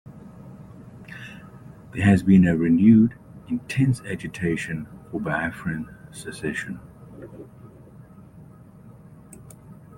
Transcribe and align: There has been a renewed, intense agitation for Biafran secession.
There 1.93 2.03
has 2.03 2.23
been 2.23 2.47
a 2.47 2.57
renewed, 2.57 3.13
intense 3.49 4.01
agitation 4.01 4.87
for 5.11 5.19
Biafran 5.21 5.95
secession. 6.09 6.79